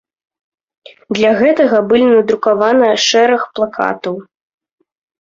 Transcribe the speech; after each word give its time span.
Для 1.17 1.31
гэтага 1.41 1.77
былі 1.93 2.07
надрукавана 2.15 2.91
шэраг 3.07 3.41
плакатаў. 3.57 4.15